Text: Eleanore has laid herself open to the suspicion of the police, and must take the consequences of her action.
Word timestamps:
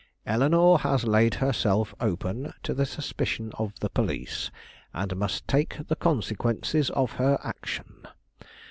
Eleanore 0.25 0.79
has 0.79 1.03
laid 1.03 1.35
herself 1.35 1.93
open 1.99 2.51
to 2.63 2.73
the 2.73 2.87
suspicion 2.87 3.51
of 3.59 3.71
the 3.81 3.89
police, 3.91 4.49
and 4.95 5.15
must 5.15 5.47
take 5.47 5.77
the 5.89 5.95
consequences 5.95 6.89
of 6.89 7.11
her 7.21 7.39
action. 7.43 8.07